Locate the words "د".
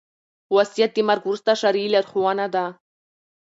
0.93-0.97